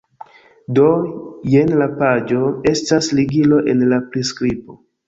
Do, 0.77 0.85
jen 1.57 1.75
la 1.83 1.89
paĝo 2.01 2.41
estas 2.75 3.13
ligilo 3.21 3.65
en 3.75 3.89
la 3.95 4.07
priskribo 4.11 4.85